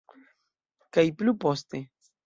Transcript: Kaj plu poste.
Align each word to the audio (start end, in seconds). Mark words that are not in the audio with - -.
Kaj 0.99 1.05
plu 1.21 1.37
poste. 1.47 1.87